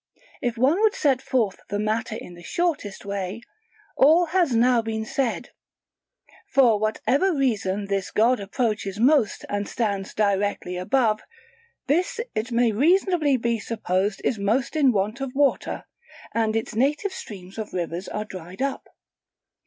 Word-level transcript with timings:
If 0.41 0.57
one 0.57 0.81
would 0.81 0.95
set 0.95 1.21
forth 1.21 1.59
the 1.69 1.77
matter 1.77 2.15
in 2.15 2.33
the 2.33 2.41
shortest 2.41 3.05
way, 3.05 3.41
all 3.95 4.25
has 4.25 4.55
now 4.55 4.81
been 4.81 5.05
said; 5.05 5.49
for 6.49 6.79
whatever 6.79 7.31
region 7.35 7.85
this 7.85 8.09
god 8.09 8.39
approaches 8.39 8.99
most 8.99 9.45
and 9.47 9.67
stands 9.69 10.15
directly 10.15 10.75
above, 10.75 11.19
this 11.85 12.19
it 12.33 12.51
may 12.51 12.71
reasonably 12.71 13.37
be 13.37 13.59
supposed 13.59 14.21
is 14.23 14.39
most 14.39 14.75
in 14.75 14.91
want 14.91 15.21
of 15.21 15.35
water, 15.35 15.85
and 16.33 16.55
its 16.55 16.73
native 16.73 17.13
streams 17.13 17.59
of 17.59 17.71
rivers 17.71 18.07
are 18.07 18.25
dried 18.25 18.63
up 18.63 18.81
most. 18.87 18.95